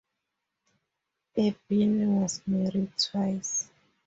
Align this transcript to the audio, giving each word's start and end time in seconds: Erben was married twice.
Erben 1.37 2.21
was 2.23 2.41
married 2.47 2.91
twice. 2.97 3.69